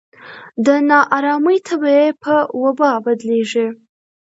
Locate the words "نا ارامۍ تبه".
0.87-1.89